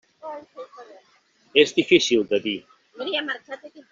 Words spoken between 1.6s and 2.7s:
És difícil de dir.